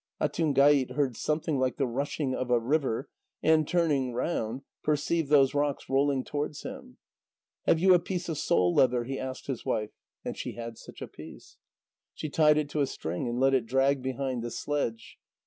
Atungait 0.19 0.93
heard 0.95 1.15
something 1.15 1.59
like 1.59 1.77
the 1.77 1.85
rushing 1.85 2.33
of 2.33 2.49
a 2.49 2.59
river, 2.59 3.07
and 3.43 3.67
turning 3.67 4.13
round, 4.13 4.63
perceived 4.81 5.29
those 5.29 5.53
rocks 5.53 5.87
rolling 5.89 6.23
towards 6.23 6.63
him. 6.63 6.97
"Have 7.67 7.77
you 7.77 7.93
a 7.93 7.99
piece 7.99 8.27
of 8.27 8.39
sole 8.39 8.73
leather?" 8.73 9.03
he 9.03 9.19
asked 9.19 9.45
his 9.45 9.63
wife. 9.63 9.91
And 10.25 10.35
she 10.35 10.53
had 10.53 10.79
such 10.79 11.03
a 11.03 11.07
piece. 11.07 11.57
She 12.15 12.29
tied 12.31 12.57
it 12.57 12.67
to 12.69 12.81
a 12.81 12.87
string 12.87 13.27
and 13.27 13.39
let 13.39 13.53
it 13.53 13.67
drag 13.67 14.01
behind 14.01 14.41
the 14.41 14.49
sledge. 14.49 15.19